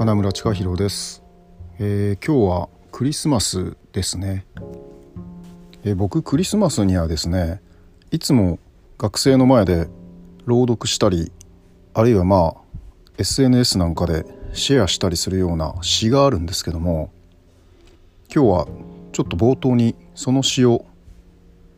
[0.00, 1.22] 花村千佳弘です、
[1.78, 4.46] えー今日はクリスマスですね、
[5.84, 7.60] えー僕クリスマスにはですね
[8.10, 8.58] いつも
[8.96, 9.88] 学生の前で
[10.46, 11.30] 朗読したり
[11.92, 12.60] あるいはまあ
[13.18, 14.24] SNS なんかで
[14.54, 17.12] シェアしたりするような詩があるんですけども
[18.34, 18.68] 今日は
[19.12, 20.86] ちょっと冒頭にその詩を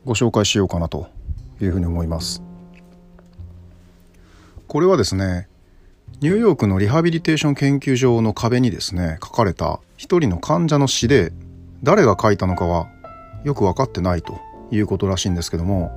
[0.04, 1.09] ご紹介しようかなと
[1.61, 2.41] いうふうに思います。
[4.68, 5.49] これはですね
[6.22, 11.32] ニューヨークのリハビリテーション研究所の壁にですね書かれた一人の患者の詩で
[11.82, 12.86] 誰が書いたのかは
[13.43, 14.39] よく分かってないと
[14.71, 15.90] いうことらしいんですけども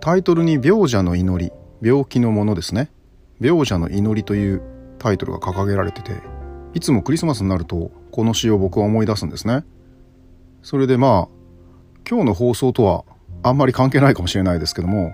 [0.00, 2.90] タイトルに「病者の祈り」病気のものですね
[3.40, 4.60] 「病者の祈り」という
[4.98, 6.14] タイトルが掲げられてて
[6.74, 9.62] いつもクリスマスになるとこの詩を僕は思い出すんですね。
[10.64, 11.28] それでまあ
[12.08, 13.04] 今日の放送とは
[13.44, 15.12] あんまり関係ないかもしれないですけども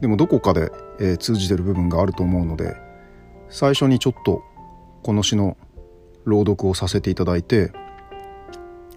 [0.00, 2.84] でもどこかで、えー通じてる部分があると思うので
[3.48, 4.42] 最初にちょっと
[5.02, 5.56] この詩の
[6.24, 7.72] 朗読をさせていただいて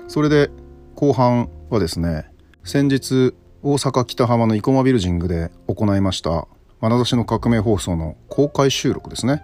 [0.07, 0.49] それで
[0.95, 2.25] 後半はですね
[2.63, 6.47] 先日大阪北浜の生駒ビルジングで行いました
[6.81, 9.43] 「眼差しの革命放送」の公開収録ですね。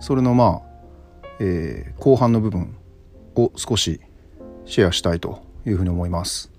[0.00, 0.62] それのま
[1.24, 2.74] あ、えー後半の部分
[3.36, 4.00] を少し
[4.64, 6.50] シェアしたいというふうに思います。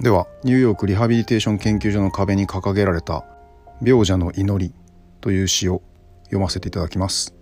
[0.00, 3.24] ではニューヨークリハビリテーション研究所の壁に掲げられた
[3.80, 4.74] 「病者の祈り」
[5.20, 5.82] という詩を
[6.30, 7.34] 読ませていただきます。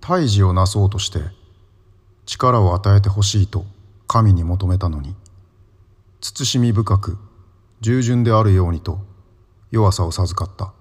[0.00, 1.18] 胎児をなそうとして
[2.24, 3.66] 力を与えてほしいと
[4.06, 5.14] 神に求めたのに
[6.22, 7.18] 慎み深く
[7.82, 9.00] 従順であるようにと
[9.70, 10.72] 弱さを授かった。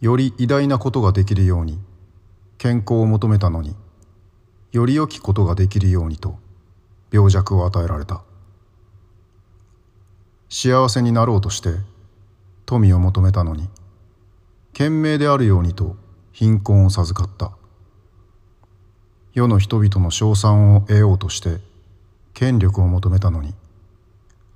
[0.00, 1.78] より偉大なことができるように
[2.58, 3.76] 健康を求めたのに
[4.72, 6.38] より良きことができるようにと
[7.12, 8.24] 病弱を与えられた。
[10.48, 11.70] 幸せになろうとして
[12.66, 13.68] 富を求めたのに
[14.72, 15.96] 賢明であるようにと
[16.32, 17.52] 貧困を授かった。
[19.32, 21.58] 世の人々の称賛を得ようとして
[22.32, 23.54] 権力を求めたのに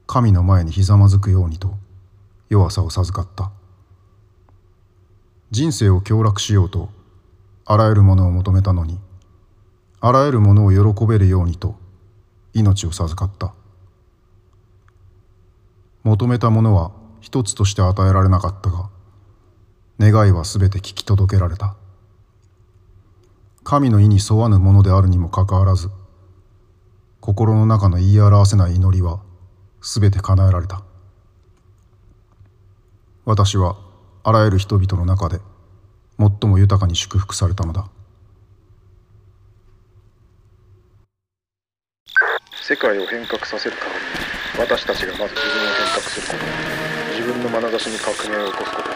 [0.06, 1.74] 神の前にひざまずくようにと
[2.48, 3.50] 弱さを授かった。
[5.50, 6.88] 人生を享楽しようと
[7.64, 9.00] あらゆるものを求めたのに
[10.00, 11.74] あらゆるものを喜べるようにと
[12.54, 13.52] 命を授かった。
[16.02, 18.88] 求めたものは一つとして与えられなかったが
[19.98, 21.76] 願いはすべて聞き届けられた。
[23.62, 25.90] 神の意に沿わぬものであるにもかかわらず
[27.20, 29.20] 心の中の言い表せない祈りは
[29.82, 30.82] すべて叶えられた。
[33.26, 33.76] 私は
[34.24, 35.38] あらゆる人々の中で
[36.18, 37.88] 最も豊かに祝福されたのだ。
[42.62, 46.44] 世界を変革させる代わりに私たちがまず自分を変革すること。
[47.16, 48.90] 自分の眼差しに革命を起こすこと。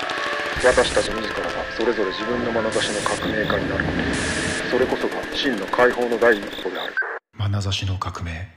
[0.69, 4.71] 私たち自らがそれぞれ自分の眼差しの革命家になること。
[4.71, 6.93] それこそが真の解放の第一歩である。
[7.39, 8.53] 眼差しの革命。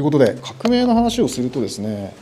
[0.00, 2.14] いうことで革命の話をするとですね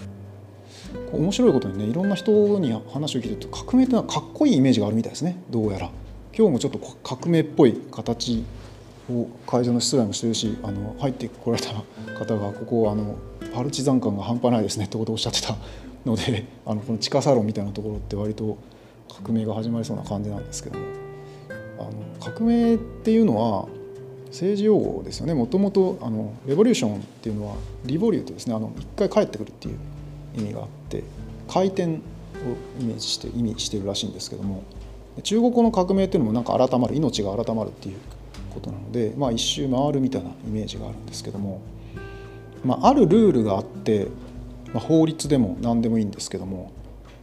[1.13, 5.43] 面白いことにねいろんな人に話を聞いてると革命ってのはかっこいいイメージがあるみたいですね。
[5.49, 5.91] どうやら。
[6.37, 8.45] 今日もちょっと革命っぽい形
[9.11, 11.73] を会場の失礼もしてるしあの入ってこられた
[12.19, 13.17] 方がここあの
[13.55, 15.57] パルチザン感が半端ないですねってことをおっしゃってた
[16.05, 18.59] のであのこの地下サロンみたいなところって割と
[19.09, 20.85] 革命が始まりそうな感じなんですけども。
[21.79, 23.69] あの革命っていうのは
[24.31, 29.79] 政治用語ですよねもともとあのレボリューションっていうのはリボリュートですねあの一回帰ってくるっていう
[30.37, 31.03] 意味があって
[31.49, 31.89] 回転を
[32.81, 34.63] イメージして意味してるらしいんですけども
[35.23, 37.97] 中国語の革命っていうのもなんか改まる命が改まるっていう
[38.55, 41.61] ことなので、まあ、一周回るみたいなイメージがあるんですけども、
[42.65, 44.09] まあ、あるルールがあって、
[44.73, 46.73] まあ、法律でも何でもいいんですけども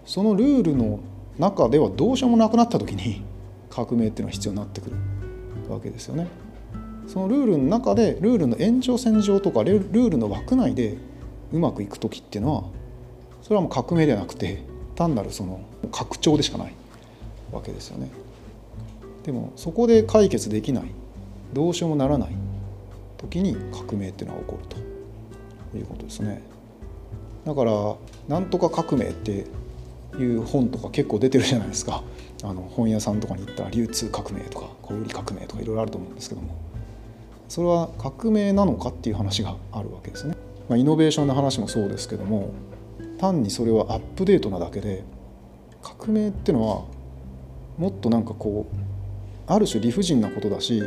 [0.06, 1.00] そのルールの
[1.40, 3.24] 中ではどうしようもなくなった時に
[3.70, 4.96] 革命っていうのは必要になってくる
[5.70, 6.28] わけですよね。
[7.08, 10.98] そのルールの中でルールの延長線上とかルールの枠内で
[11.52, 12.64] うまくいく時っていうのは
[13.42, 14.64] それはもう革命ではなくて
[14.96, 15.62] 単なるその
[15.92, 16.74] 拡張でしかない
[17.52, 18.10] わけですよね。
[19.24, 20.86] でもそこで解決できない
[21.54, 22.36] どうしようもならない
[23.18, 24.68] 時に革命っていうのは起こる
[25.72, 26.42] ということですね。
[27.46, 27.96] だから
[28.28, 29.46] 「なんとか革命」って
[30.18, 32.04] いう本とか結構出てるじゃないですか
[32.44, 36.56] あの本屋さんとかに行ったら流通革命とか小売革命とかいろいろあると思うんですけども
[37.48, 40.36] それは革命なのかっていう話があるわけですね。
[40.70, 42.52] まあ、イノベーションの話もそうですけども
[43.20, 45.04] 単にそれはアップデートなだけで
[45.82, 46.84] 革命ってのは
[47.78, 48.76] もっとなんかこう
[49.48, 50.82] ある種理不尽なことだし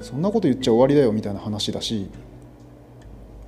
[0.00, 2.08] そんなこと言っちゃ終わりだよみたいな話だし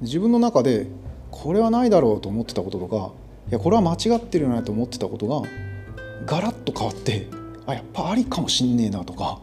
[0.00, 0.86] 自分の中で
[1.30, 3.12] これはないだろうと思ってたこととか
[3.48, 5.48] いやこれは間違ってるよなと思ってたことが
[6.26, 7.28] ガラッと変わって
[7.66, 9.40] あやっぱありかもしんねえなとか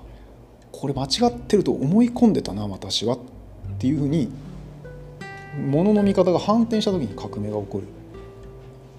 [0.80, 3.20] これ間違ってると思い込んでたな私はっ
[3.80, 4.30] ていうふうに
[5.60, 7.88] もの見方が反転した時に革命が起こる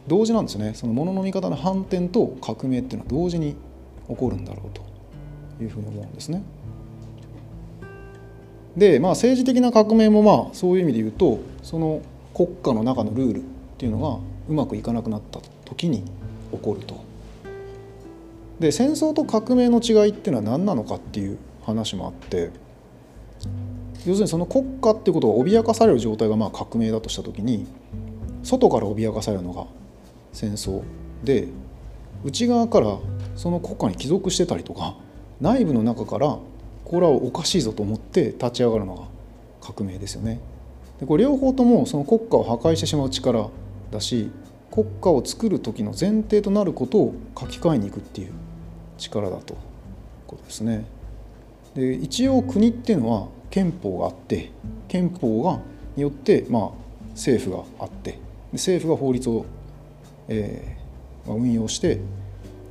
[0.06, 3.56] 同時なんですねそのものの見方の反転と革命っていうのは同時に
[4.08, 4.70] 起こるんだろう
[5.58, 6.42] というふうに思うんですね。
[8.76, 12.02] でまあ政治的な革命もまあそういう意味で言うとその
[12.34, 13.42] 国家の中のルールっ
[13.78, 14.18] ていうのが
[14.48, 16.04] うまくいかなくなった時に
[16.52, 17.04] 起こると。
[18.60, 22.50] で戦争と革命の違いっていうのは何なのかっていう話もあって
[24.06, 27.66] 要するにその国家っていうことが脅かされる状態がまあ革命だとした時に
[28.44, 29.66] 外から脅かされるのが
[30.32, 30.82] 戦争
[31.24, 31.48] で
[32.24, 32.98] 内側から
[33.34, 34.94] その国家に帰属してたりとか
[35.40, 36.38] 内部の中から
[36.84, 39.02] これはおかしいぞと思って立ち上がるのが
[39.60, 40.40] 革命ですよね。
[41.00, 43.48] でこれ両方ともその国家を破壊してしまう力
[43.90, 44.30] だし
[44.70, 48.32] 国家を作る時の前提となることを書き換えにいくっていう
[48.98, 49.58] 力だという
[50.26, 50.86] ことですね。
[51.76, 54.50] で一応国っていうのは憲法があって
[54.88, 55.60] 憲法が
[55.94, 56.70] によってまあ
[57.10, 58.18] 政府があって
[58.52, 59.44] 政府が法律を、
[60.28, 62.00] えー、運用して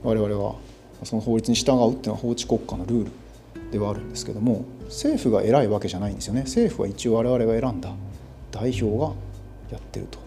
[0.04, 0.56] 我々は
[1.04, 3.12] その法律に従うっていうのは法治国家のルール
[3.72, 6.42] ではあるんですけども政府が偉いわけじゃないんですよね。
[6.42, 7.92] 政府は一応我々が選んだ
[8.52, 9.14] 代表が
[9.72, 10.20] やってると。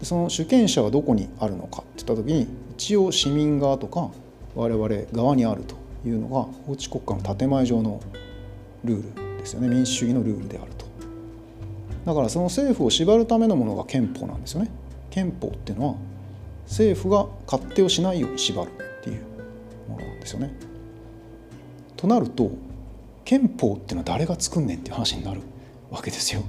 [0.00, 2.46] でその主権者はどこにあるのかっていった時に
[2.76, 4.10] 一応市民側とか
[4.54, 5.83] 我々側にあると。
[6.04, 8.00] いうのが法治国家の建前上の
[8.84, 10.84] ルールですよね民主主義のルールであると
[12.04, 14.70] だからその政府を縛るためのものが憲法なんですよね
[15.10, 15.94] 憲法っていうのは
[16.66, 19.22] 政府が勝手をしないように縛るっていう
[19.88, 20.52] ものなんですよね。
[21.96, 22.50] となると
[23.24, 25.40] 憲法っていうのは誰が作んねんっていう話になる
[25.90, 26.42] わけですよ。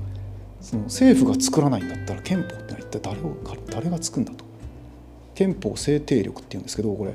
[0.61, 3.35] その政府が作らないんだったら憲法ってのは一体誰を
[3.69, 4.43] 誰が作るんだと。
[5.35, 7.11] 憲法制定力っていうんですけどこれ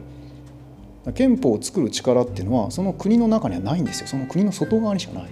[1.15, 5.23] 憲法を作る力っていうのはその国の中にはないんですよその国の外側にしかない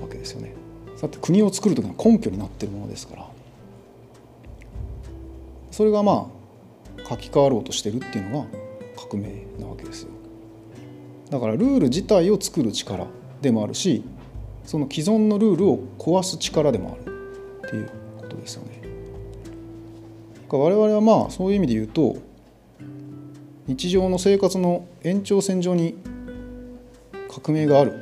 [0.00, 0.54] わけですよね。
[1.00, 3.26] だって国を作る時の根拠になってるものですから
[5.70, 6.30] それがま
[6.98, 8.46] あ書き換わろうとしてるっていうのが
[8.96, 10.10] 革命なわけですよ。
[11.30, 13.06] だからルール自体を作る力
[13.40, 14.02] でもあるし
[14.64, 18.82] その既存のルールを壊す力でもあるっていうことですよね。
[20.50, 22.16] 我々はまあそういう意味で言うと
[23.68, 25.94] 日常の生活の延長線上に
[27.30, 27.92] 革命がある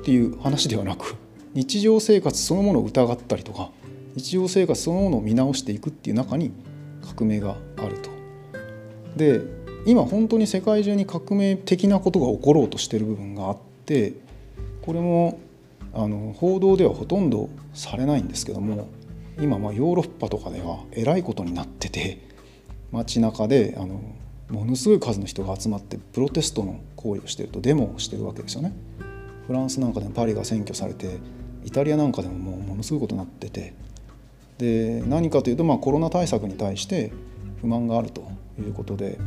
[0.00, 1.16] っていう話ではなく
[1.52, 3.70] 日常生活そのものを疑ったりとか
[4.16, 6.50] 日常生活そのものを見直していくっていう中に
[7.02, 8.10] 革命があると。
[9.14, 9.42] で
[9.84, 14.14] 今本当に世界中に革命的なことが起ころうとしてる部分があって
[14.80, 15.40] これも
[15.92, 18.88] あの報道ではほとんどされないんですけども
[19.38, 22.18] 今まあヨーロッパとかではえらいことになってて
[22.92, 24.00] 街中であの
[24.52, 28.72] ものすごい数の人が集まってプロテストの行為をしてるとデモをしてるわけですよね。
[29.46, 31.18] フランスなんかでもパリが占拠されて
[31.64, 33.74] イタリアなんかでももうものすごいことになってて
[34.58, 37.12] で何かというとまあコロナ対策に対して
[37.60, 38.22] 不満があると
[38.60, 39.18] いうことで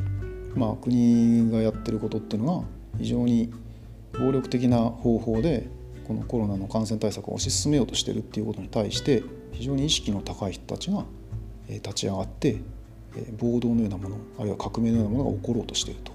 [0.55, 2.65] まあ、国がやってることっていうのが
[2.97, 3.53] 非常に
[4.17, 5.67] 暴力的な方法で
[6.07, 11.03] このコロナの感染対策を推し進めようとしてるっていうことに対して非常に意識の高い人たちが
[11.67, 12.61] 立ち上がって
[13.37, 16.13] 暴動のようなものあるいは革命のようなものが起ころうとしていると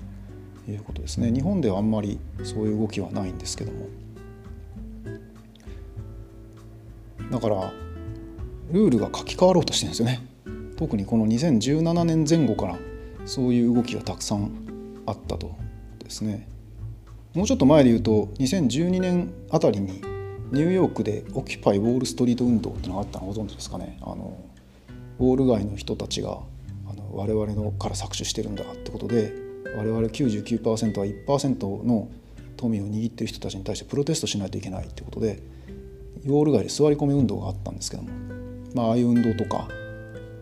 [0.70, 1.32] いうことですね。
[1.32, 3.88] 日本ではあんまりそういう動きはないんですけども。
[7.30, 7.72] だから
[8.72, 10.20] ルールが書き換わろうとしてるんですよね。
[10.76, 12.78] 特にこの2017年前後から
[13.26, 14.50] そういう動きがたくさん
[15.06, 15.56] あったと
[15.98, 16.48] ですね。
[17.34, 20.00] もうちょっと前で言うと2012年あたりに
[20.52, 23.98] ニューヨークでオキュパイ・ウォール・ストリート運動ってのがあったのご存知ですかね。
[24.02, 24.36] あの
[25.20, 26.38] ウォール街の人たちが
[27.12, 29.32] 我々のから搾取してるんだってことで
[29.76, 32.08] 我々99%は1%の
[32.56, 35.42] 富を握ってる人たちに対してプロテストしないといけないってことで
[36.24, 38.10] ウォール街で座り込み運動があったんですけども、
[38.74, 39.68] まあ、ああいう運動とか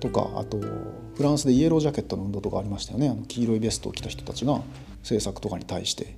[0.00, 3.08] とかあとフランスでイエロージャケットの運動とかありましたよね。
[3.08, 4.62] あの黄色いベストを着た人たちが
[5.00, 6.16] 政策とかに対して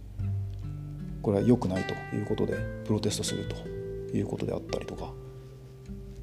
[1.22, 5.12] これは良くないということでプロテストするということであったりとか。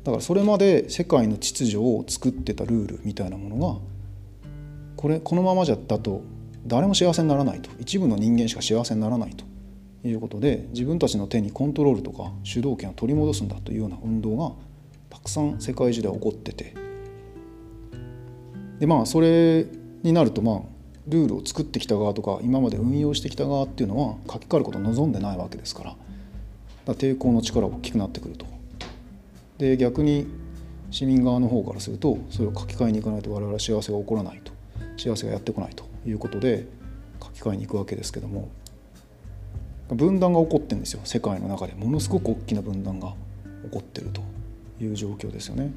[0.04, 3.80] だからそれまで世界の秩序を作ってたルールみたいなものが
[4.98, 6.24] これこのままじゃだと
[6.66, 7.70] 誰も幸せにならないと。
[7.80, 9.46] 一部の人間しか幸せにならないと。
[10.04, 14.52] いうことで自分たちの手にコントロールとか主導権を取り戻すんだというような運動が
[15.10, 16.74] たくさん世界中で起こってて。
[18.80, 19.66] でまあそれ
[20.04, 20.62] になるとまあ
[21.08, 25.90] ルールを作ってきた側とか今まで運用してきた側っていうのは書き換えることを望んでないわけですから。
[25.92, 26.02] だか
[26.88, 28.46] ら抵抗の力が大きくなってくると。
[29.58, 30.28] で逆に
[30.92, 34.57] 市民側の方からするとそれを書き換えに行かないと我々は幸せが起こらないと。
[34.98, 36.66] 幸せがやってこないということで
[37.22, 38.50] 書き換えに行くわけですけども
[39.90, 43.14] 分断が起こってるんですよ世界の中でものすごく大きな分断が
[43.64, 44.22] 起こってると
[44.84, 45.72] いう状況ですよね。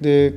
[0.00, 0.34] で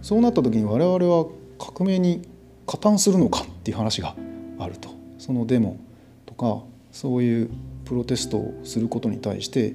[0.00, 1.26] そうなった時に我々は
[1.58, 2.26] 革命に
[2.66, 4.16] 加担するのかっていう話が
[4.58, 4.88] あると
[5.18, 5.78] そのデモ
[6.24, 6.64] とか
[6.96, 7.50] そういう
[7.84, 9.74] プロテストをすることに対して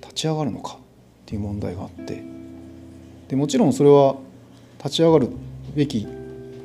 [0.00, 0.76] 立ち上がるのかっ
[1.26, 2.22] ていう問題があって
[3.26, 4.14] でもちろんそれは
[4.78, 5.30] 立ち上がる
[5.74, 6.06] べき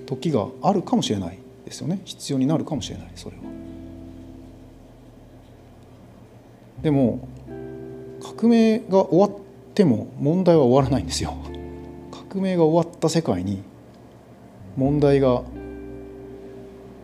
[0.06, 3.42] 時があるかもしれないですよね必要になるかもしれないそれは。
[6.84, 7.28] でも
[8.22, 9.42] 革命が終わっ
[9.74, 11.34] ても問題は終わらないんですよ。
[12.12, 13.64] 革命が終わった世界に
[14.78, 15.42] 問題が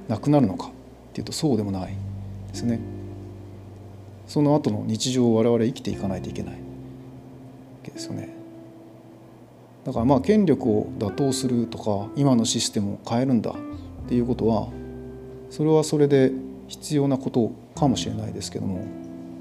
[0.07, 0.71] なくなるのかっ
[1.13, 2.10] ていうとそうでもない
[2.51, 2.79] ですね。
[4.27, 6.59] その後の日常を我々生きていかないといけないわ
[7.83, 8.33] けですよね。
[9.85, 13.55] だからまあ権力を打倒するとか今のシステムを変えるんだっ
[14.07, 14.69] ていうことは
[15.49, 16.31] それはそれで
[16.67, 18.85] 必要なことかもしれないですけども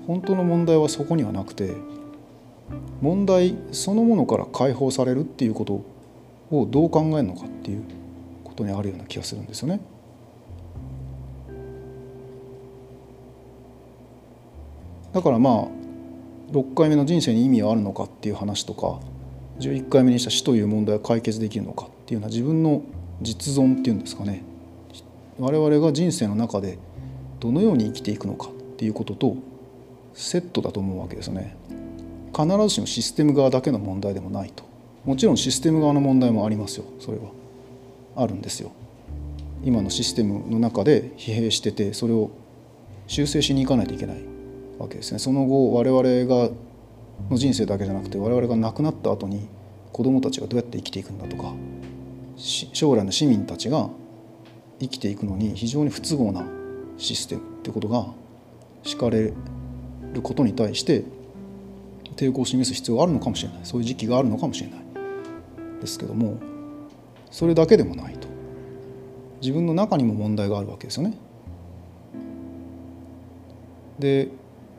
[0.06, 1.74] 本当の問題はそこにはなくて
[3.00, 5.84] 問題そのものから解放されるっていうこと
[6.50, 7.84] をどう考えるのかっていう
[8.44, 9.80] ことにあるような気がするんですよね。
[15.12, 15.68] だからまあ
[16.52, 19.00] 6回目の人生に意味はあるのかっていう話とか
[19.60, 22.82] 11回目にした死という問題を解決できるのかっていうのは自分の
[23.20, 24.42] 実存っていうんですかね。
[25.38, 26.78] 我々が人生の中で
[27.38, 29.36] どのように生きていくのかっていうことと
[30.14, 31.56] セットだと思うわけですね。
[32.36, 34.64] 必ずしもシステム側だけの問題でもないと。
[35.04, 36.84] もちろんシステム側の問題もありますよ。
[36.98, 37.24] それは。
[38.16, 38.72] あるんですよ。
[39.62, 42.30] 今のシステムの中で疲弊しててそれを
[43.06, 44.29] 修正しに行かないといけない。
[44.80, 45.18] わけですね。
[45.18, 46.50] その後我々が
[47.30, 49.48] の人生だけじゃなくて我々が亡くなった後に
[49.92, 51.52] 子どもたちがどうやって生きていくんだとか
[52.36, 53.90] 将来の市民たちが
[54.80, 56.46] 生きていくのに非常に不都合な
[56.96, 58.06] システムってことが
[58.82, 59.34] 敷かれ
[60.14, 61.04] ることに対して
[62.16, 63.60] 抵抗を示す必要があるのかもしれない。
[63.64, 64.80] そういう時期があるのかもしれない。
[65.80, 66.38] ですけども
[67.30, 68.28] それだけでもないと。
[69.40, 71.16] 自分の中にも問題があるわけですよね。
[73.98, 74.28] で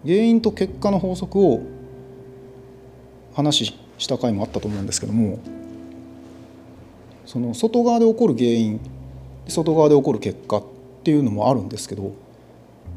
[0.06, 1.62] 原因と結果の法則を
[3.34, 5.40] 話した回もあったと思うんですけども
[7.26, 8.80] その外側で起こる原因
[9.48, 10.64] 外側で起こる結果っ
[11.04, 12.14] ていうのもあるんですけど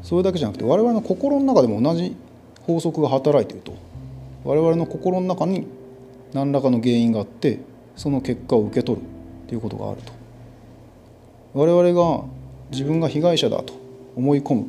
[0.01, 2.15] それだけじゃなくて我々の心の中でも同じ
[2.63, 3.85] 法則が働いていると。
[4.45, 5.67] 我々の心の中に
[6.31, 7.59] 何らかの原因があって
[7.95, 9.07] その結果を受け取る
[9.47, 10.13] ということがあると。
[11.55, 12.25] 我々が
[12.71, 13.73] 自分が被害者だと
[14.15, 14.67] 思い込む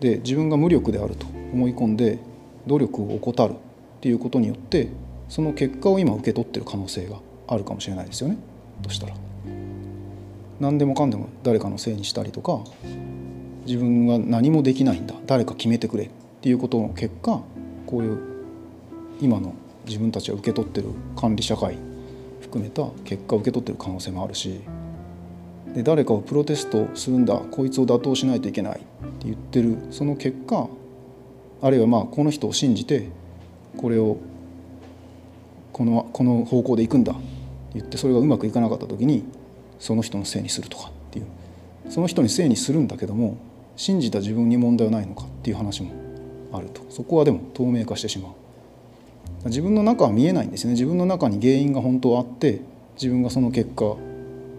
[0.00, 2.18] で自分が無力であると思い込んで
[2.66, 3.54] 努力を怠るっ
[4.00, 4.88] ていうことによって
[5.28, 8.38] その結果を今受け取ってる可能性があるかもしれないですよね。
[8.82, 9.14] としたら。
[10.60, 12.60] 何でもかんでも誰かのせいにしたりとか
[13.66, 17.42] 自分は何もできないんだ誰か決めてくれっていうことの結果
[17.86, 18.18] こういう
[19.20, 19.54] 今の
[19.86, 21.76] 自分たちが受け取ってる管理社会
[22.40, 24.60] 含めた結果を受け取ってる可能性もあるし
[25.74, 28.80] で誰かをプロテストするんだこいつを打倒しないといけない
[29.18, 30.68] って言ってるその結果
[31.60, 33.08] あるいはまあこの人を信じて
[33.76, 34.18] これを
[35.72, 37.22] このこの方向で行くんだって
[37.74, 39.24] 言ってそれがうまくいかなかった時に
[39.78, 41.26] その人のせいにするとかっていう。
[41.88, 43.38] その人にせいにするんだけども
[43.76, 45.92] 信じた自分に問題はないのかっていう話も
[46.52, 46.82] あると。
[46.90, 48.32] そこはでも透明化してしまう。
[49.46, 50.72] 自分の中は見えないんですね。
[50.72, 52.60] 自分の中に原因が本当はあって
[52.96, 53.96] 自分がその結果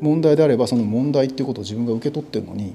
[0.02, 2.74] 問題であればその問題っていうことを自分が受け取ってるのに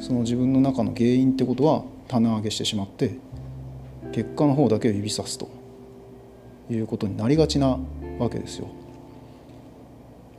[0.00, 3.16] その自分の中の原因ってことは棚上げしてしまって
[4.12, 5.48] 結果の方だけを指さすと
[6.70, 7.78] いうことになりがちな
[8.18, 8.68] わけですよ。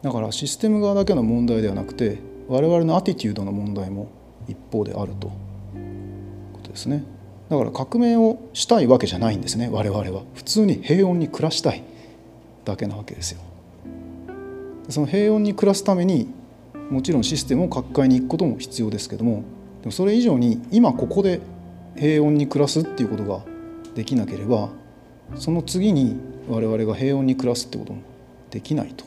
[0.02, 4.10] だからシステム側だけの問題ではなくて我々のアティテュードの問題も
[4.48, 5.34] 一方であるという
[6.54, 7.16] ことですね。
[7.50, 11.84] だから革命をしたいわけじゃないんですね我々は普通に平穏に暮らしたい
[12.64, 13.42] だけなわけですよ
[14.90, 16.28] その平穏に暮らすために
[16.90, 19.44] もちろんシステムを各界に行くことも必要ですけども
[19.82, 21.42] でもそれ以上に今ここで
[21.96, 23.42] 平穏に暮らすっていうことが
[23.96, 24.70] できなければ
[25.36, 26.18] その次に
[26.50, 28.02] 我々が平穏に暮らすってことも
[28.52, 29.06] できないと。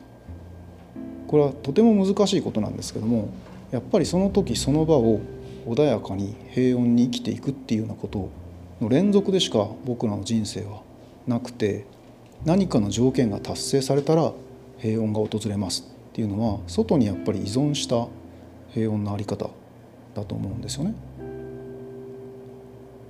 [1.28, 3.28] これはとても難しいことなんですけども
[3.70, 5.20] やっぱりその時その場を
[5.66, 8.30] 穏やかに平穏に生きていくっていうようなこと
[8.80, 10.80] の連続でしか僕らの人生は
[11.26, 11.85] なくて
[12.47, 14.32] 何かの条件が達成されたら
[14.78, 15.98] 平穏が訪れます。
[16.18, 18.08] っていうのは外にやっぱり依存した
[18.75, 19.50] 平穏の在り方
[20.16, 20.94] だと思うんですよね。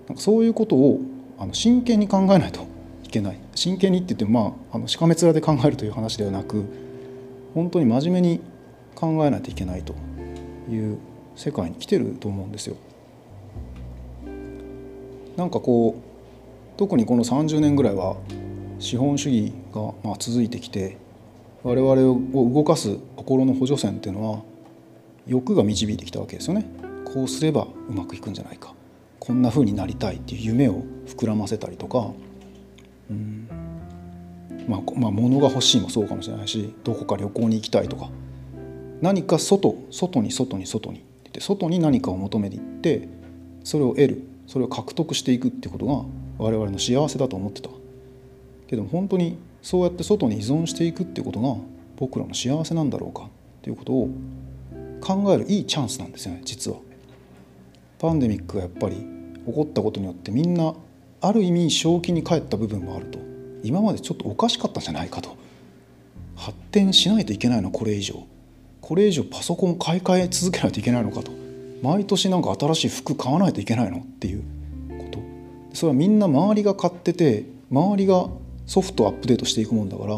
[0.08, 1.00] なんかそういうことを
[1.38, 2.66] あの真剣に考えないと
[3.04, 6.66] いけない真剣にって言ってもまああのしかめ面で考えるという話ではなく
[7.54, 8.40] 本当に真面目に
[8.94, 9.94] 考えないといけないと
[10.70, 10.98] いう
[11.34, 12.76] 世界に来てると思うんですよ。
[15.38, 18.18] なんかこう特にこの30年ぐらいは
[18.78, 20.98] 資本主義がまあ続いてきて
[21.68, 24.42] 我々を動かす心の補助線っていうのは
[25.26, 26.64] 欲が導いてきたわけですよね。
[27.04, 28.72] こうすればうまくいくんじゃないか。
[29.18, 32.10] こんな風になりたいっていう夢を膨らませたりとか、
[33.10, 33.46] うん。
[34.66, 38.08] まあ、まあ物が欲しいもそうかもしれないしどこか旅行に行きたいとか。
[39.02, 43.10] 何か外外に外に外にって外に何かを求めていって
[43.62, 46.02] それを得るそれを獲得していくってことが
[46.38, 47.68] 我々の幸せだと思ってた。
[48.68, 49.36] けど本当に
[49.68, 51.54] そうやって外に依存していくっていうことが
[51.98, 53.28] 僕らの幸せなんだろうかっ
[53.60, 54.08] ていうことを
[55.02, 56.78] 考えるいいチャンスなんですよね実は。
[57.98, 60.72] パンデミックがやっぱり起こったことによってみんな
[61.20, 63.18] ある意味正気に帰った部分もあると。
[63.62, 65.36] 今までちょっとおかしかったんじゃないかと。
[66.34, 68.26] 発展しないといけないのこれ以上。
[68.80, 71.30] これ以上パソコン買い替え続けないといけないのかと。
[71.82, 74.42] 毎年なんか新しい服買わないといけないのっていう
[74.98, 75.18] こと。
[75.74, 78.30] それはみんな周りが買ってて周りが
[78.68, 80.14] ソフトアップデートしていくもんだから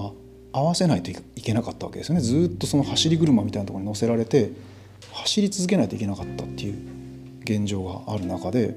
[0.53, 4.51] 合わせないといけなかったわけですよねずっとその走り車みたいなところに乗せられて
[5.13, 6.75] 走り続けないといけなかったっていう
[7.43, 8.77] 現状がある中で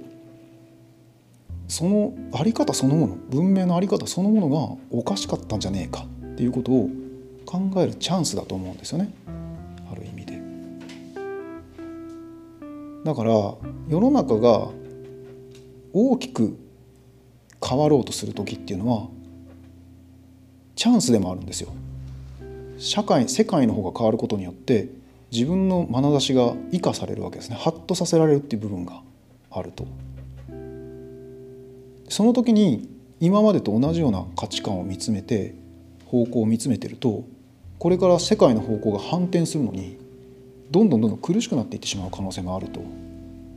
[1.68, 6.90] その在り方そのもの文明の在り方そのものがおかしかったんじゃねえかっていうことを
[7.46, 9.12] 考えるチャンスだと思うんですよね
[9.92, 10.40] ある意味で。
[13.04, 13.32] だから
[13.90, 14.70] 世の中が
[15.94, 16.58] 大きく
[17.64, 19.08] 変わろうとする時っていうのは
[20.84, 21.70] チャンスでもあるんですよ。
[22.78, 24.90] 社会世界の方が変わることによって
[25.32, 29.02] 自分の眼差しが生かされるわけですねハッとさせられるっていう部分が
[29.50, 29.88] あると
[32.10, 32.90] その時に
[33.22, 35.56] 今までと同じような価値観を見つめて
[36.06, 37.24] 方向を見つめてると
[37.80, 39.98] これから世界の方向が反転するのに
[40.70, 42.82] どんどんどんどん苦しくなっていってしまう可能性もあると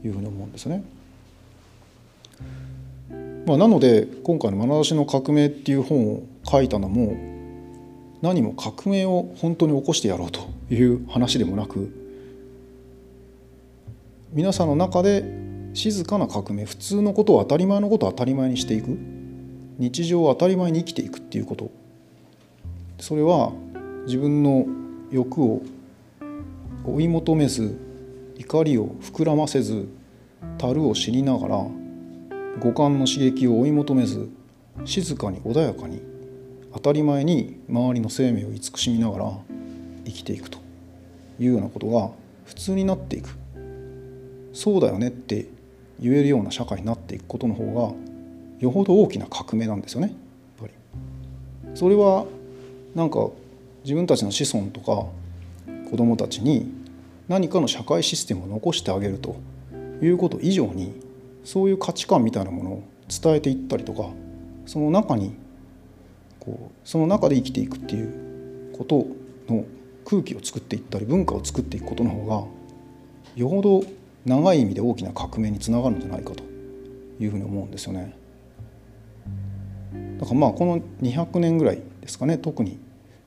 [0.05, 0.85] いうふうに思うんですね。
[3.47, 7.17] まあ、なので今回の「眼差しの革命」っていう本を書いたのも
[8.23, 11.93] 何も革命を本当に起こしてやろうという話でもなく
[14.33, 15.25] 皆さんの中で
[15.75, 18.99] 静かな革命普通のことを当たり前のことを当たり前にしていく
[19.79, 21.71] 日常を当たり前に生きていくっていうこと。
[22.99, 23.53] それは
[24.07, 24.67] 自分の
[25.11, 25.63] 欲を
[26.85, 27.79] 追い求めず
[28.37, 29.89] 怒りを膨らませず
[30.59, 31.67] 樽を知りながら
[32.59, 34.29] 五感の刺激を追い求めず
[34.85, 36.01] 静かに穏やかに
[36.77, 39.33] 当たり前に周りの生命を慈しみながら
[40.05, 40.59] 生きていくと
[41.41, 42.11] いうようなことが
[42.45, 43.31] 普通になっていく
[44.53, 45.47] そうだよねって
[45.99, 47.95] 言えるような社会になっていくことの方が
[48.61, 50.17] よほど大きな革命なんですよねやっ
[50.61, 50.73] ぱり。
[51.75, 52.27] それは
[52.95, 53.31] なんか
[53.83, 55.07] 自分たちの子孫とか
[55.91, 56.71] 子供たちに
[57.27, 59.37] 何かの社会システムを残してあげると
[60.03, 60.93] いうこと以上に
[61.43, 64.11] そういう価値観みたいなものを伝えていったりとか
[64.67, 65.35] その中に
[66.47, 69.07] こうその中で生きていくっていうこと
[69.53, 69.65] の
[70.05, 72.45] 空気を作っていったり文化を作っていくことの方が
[73.35, 73.83] よほど
[74.25, 76.45] 長い意味で大きな革命につながるんじゃないかと
[77.19, 78.17] いうふうに思うんですよね。
[80.19, 82.79] だからまあこの200年ぐらいですかね特に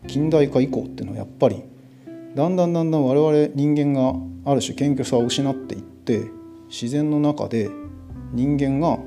[0.08, 1.64] 近代化以降っていうのはやっぱり
[2.36, 4.14] だんだんだんだん我々人間が
[4.50, 6.30] ある種謙虚さを失っていって
[6.70, 7.70] 自然の中で
[8.32, 8.98] 人間が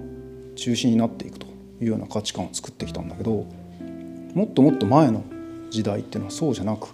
[0.57, 1.47] 中心になっていくと
[1.81, 3.47] いうような価値観を作ってきたんだけど
[4.35, 5.25] もっともっと前の
[5.71, 6.89] 時代っていうのはそうじゃなく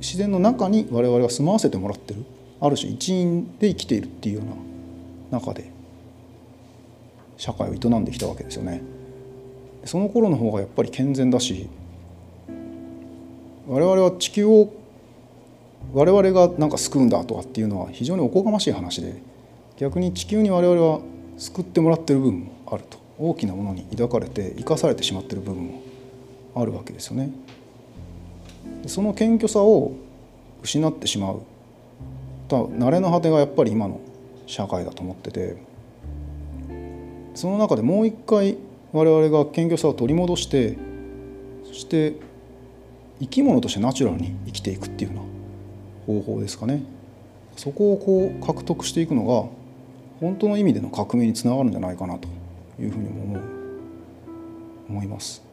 [0.00, 2.24] 自然の中に我々は住まわせてもらってる
[2.60, 4.42] ある種一員で生きているっていうよ
[5.30, 5.70] うな中で
[7.36, 8.82] 社会を営んできたわけですよね。
[9.84, 11.68] その頃の方がやっぱり健全だし
[13.66, 14.72] 我々は地球を
[15.92, 19.20] 我々がなんか救うんだとかっていうのは非常におこがましい話で
[19.76, 21.00] 逆に地球に我々は
[21.36, 25.82] 救ってもらってる部分もあると大きなものに抱かれて生かされてしまってる部分も
[26.54, 27.30] あるわけですよね。
[28.86, 29.92] その謙虚さを
[30.62, 31.42] 失ってしまう。
[32.48, 34.00] た慣れの果てがやっぱり今の
[34.46, 35.72] 社会だと思ってて。
[37.34, 38.58] その中でもう一回
[38.92, 40.76] 我々が謙虚さを取り戻して
[41.64, 42.16] そして
[43.20, 45.22] 生き物としてナチュラルに生きていくっていうよ
[46.06, 46.82] うな方法ですかね。
[47.56, 49.48] そこをこう獲得していくのが
[50.20, 52.28] 本当の意味での革命につながるんじゃないかなと
[52.80, 53.42] いうふうにも思う。
[54.88, 55.51] 思います。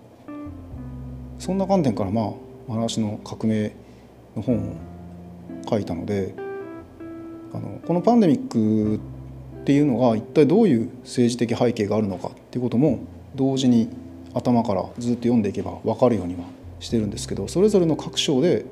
[1.40, 2.34] そんな観点からまあ
[2.68, 3.74] 私の革命
[4.36, 4.76] の本を
[5.70, 6.36] 書いたので
[7.54, 8.98] あのこのパンデミック
[9.62, 13.00] っていうのが一体どういう政治的背景があるのかっていうことも
[13.36, 13.90] 同時に
[14.34, 16.42] 頭からずっと読んでいけば分かるようには
[16.80, 18.66] してるんですけどそれぞれの各章で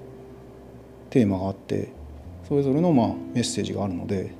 [1.09, 1.89] テーマがあって
[2.47, 4.31] それぞれのまあメッセージがあるので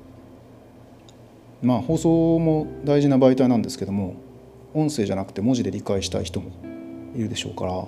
[1.62, 4.16] まあ放送も大事な媒体なんですけども
[4.74, 6.50] 音声じゃなくて文字で理解したい人も
[7.16, 7.84] いるでしょうから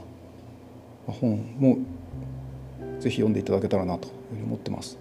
[1.10, 1.78] 本も
[3.00, 4.98] ぜひ読んでいただけたらなというふうに思ってます。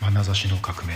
[0.00, 0.94] 眼差しの革命